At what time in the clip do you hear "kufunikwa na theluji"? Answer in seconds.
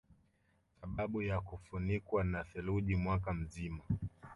1.41-2.95